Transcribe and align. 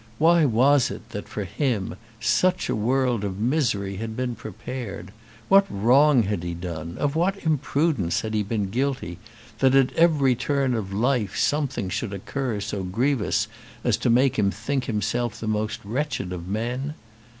Why 0.17 0.45
was 0.45 0.89
it 0.89 1.09
that, 1.11 1.29
for 1.29 1.43
him, 1.43 1.93
such 2.19 2.69
a 2.69 2.75
world 2.75 3.23
of 3.23 3.37
misery 3.37 3.97
had 3.97 4.17
been 4.17 4.33
prepared? 4.33 5.11
What 5.47 5.67
wrong 5.69 6.23
had 6.23 6.41
he 6.41 6.55
done, 6.55 6.97
of 6.97 7.15
what 7.15 7.37
imprudence 7.45 8.21
had 8.21 8.33
he 8.33 8.41
been 8.41 8.71
guilty, 8.71 9.19
that, 9.59 9.75
at 9.75 9.93
every 9.93 10.33
turn 10.33 10.73
of 10.73 10.91
life, 10.91 11.37
something 11.37 11.87
should 11.89 12.13
occur 12.15 12.59
so 12.61 12.81
grievous 12.81 13.47
as 13.83 13.95
to 13.97 14.09
make 14.09 14.39
him 14.39 14.49
think 14.49 14.85
himself 14.85 15.39
the 15.39 15.45
most 15.45 15.79
wretched 15.85 16.33
of 16.33 16.47
men? 16.47 16.95